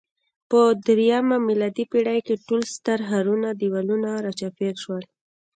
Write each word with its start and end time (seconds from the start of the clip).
په 0.49 0.59
درېیمه 0.87 1.37
میلادي 1.47 1.85
پېړۍ 1.91 2.19
کې 2.27 2.35
ټول 2.47 2.61
ستر 2.75 2.97
ښارونه 3.09 3.49
دېوالونو 3.61 4.09
راچاپېر 4.25 4.73
شول 4.83 5.03